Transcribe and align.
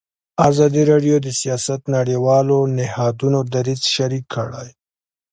ازادي 0.49 0.81
راډیو 0.91 1.15
د 1.21 1.27
سیاست 1.41 1.79
د 1.83 1.87
نړیوالو 1.97 2.57
نهادونو 2.77 3.39
دریځ 3.53 3.81
شریک 3.95 4.25
کړی. 4.35 4.69